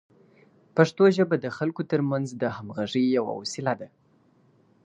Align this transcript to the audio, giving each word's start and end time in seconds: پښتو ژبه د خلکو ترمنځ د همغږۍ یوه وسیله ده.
پښتو 0.75 1.03
ژبه 1.17 1.35
د 1.39 1.45
خلکو 1.57 1.81
ترمنځ 1.91 2.27
د 2.41 2.43
همغږۍ 2.55 3.05
یوه 3.17 3.33
وسیله 3.41 3.73
ده. 3.79 3.87